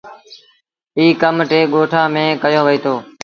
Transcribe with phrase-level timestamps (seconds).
[0.97, 2.95] ايٚ ڪم ٽي ڳوٺآݩ ميݩ ڪيو وهيٚتو۔